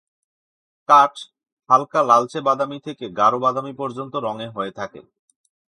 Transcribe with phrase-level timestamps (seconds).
[0.89, 1.13] কাঠ
[1.69, 5.01] হালকা লালচে-বাদামি থেকে গাঢ় বাদামি পর্যন্ত রঙের হয়ে থাকে।